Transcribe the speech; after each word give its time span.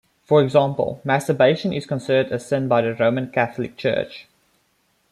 For 0.23 0.41
example, 0.41 0.99
masturbation 1.03 1.71
is 1.73 1.85
considered 1.85 2.31
a 2.31 2.39
sin 2.39 2.67
by 2.67 2.81
the 2.81 2.95
Roman 2.95 3.29
Catholic 3.29 3.77
Church. 3.77 4.27